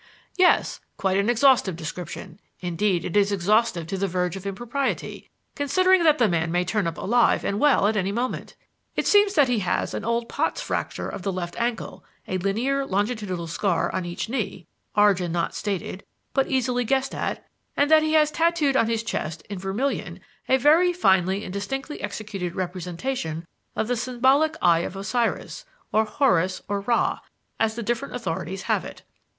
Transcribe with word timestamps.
"Yes; 0.35 0.79
quite 0.97 1.19
an 1.19 1.29
exhaustive 1.29 1.75
description. 1.75 2.39
Indeed, 2.59 3.05
it 3.05 3.15
is 3.15 3.31
exhaustive 3.31 3.85
to 3.85 3.99
the 3.99 4.07
verge 4.07 4.35
of 4.35 4.47
impropriety, 4.47 5.29
considering 5.53 6.03
that 6.05 6.17
the 6.17 6.27
man 6.27 6.51
may 6.51 6.65
turn 6.65 6.87
up 6.87 6.97
alive 6.97 7.45
and 7.45 7.59
well 7.59 7.85
at 7.85 7.95
any 7.95 8.11
moment. 8.11 8.55
It 8.95 9.05
seems 9.05 9.35
that 9.35 9.47
he 9.47 9.59
has 9.59 9.93
an 9.93 10.03
old 10.03 10.27
Pott's 10.27 10.59
fracture 10.59 11.07
of 11.07 11.21
the 11.21 11.31
left 11.31 11.55
ankle, 11.61 12.03
a 12.27 12.39
linear, 12.39 12.83
longitudinal 12.83 13.45
scar 13.45 13.93
on 13.93 14.03
each 14.05 14.27
knee 14.27 14.65
origin 14.95 15.31
not 15.31 15.53
stated, 15.53 16.03
but 16.33 16.47
easily 16.47 16.83
guessed 16.83 17.13
at 17.13 17.45
and 17.77 17.91
that 17.91 18.01
he 18.01 18.13
has 18.13 18.31
tattooed 18.31 18.75
on 18.75 18.89
his 18.89 19.03
chest 19.03 19.43
in 19.51 19.59
vermilion 19.59 20.19
a 20.49 20.57
very 20.57 20.91
finely 20.93 21.43
and 21.43 21.53
distinctly 21.53 22.01
executed 22.01 22.55
representation 22.55 23.45
of 23.75 23.87
the 23.87 23.95
symbolical 23.95 24.57
Eye 24.63 24.79
of 24.79 24.95
Osiris 24.95 25.63
or 25.91 26.05
Horus 26.05 26.63
or 26.67 26.81
Ra, 26.81 27.19
as 27.59 27.75
the 27.75 27.83
different 27.83 28.15
authorities 28.15 28.63
have 28.63 28.83
it. 28.83 29.03